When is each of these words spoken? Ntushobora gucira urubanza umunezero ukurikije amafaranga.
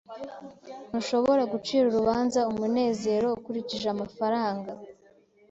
Ntushobora 0.89 1.43
gucira 1.51 1.83
urubanza 1.87 2.39
umunezero 2.51 3.27
ukurikije 3.37 3.87
amafaranga. 3.95 4.71